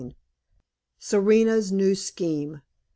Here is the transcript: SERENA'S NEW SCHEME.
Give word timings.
SERENA'S 0.97 1.71
NEW 1.71 1.93
SCHEME. 1.93 2.63